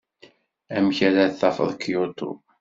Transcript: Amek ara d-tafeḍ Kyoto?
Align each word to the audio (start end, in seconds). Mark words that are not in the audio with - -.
Amek 0.75 0.97
ara 1.07 1.31
d-tafeḍ 1.31 1.71
Kyoto? 1.83 2.31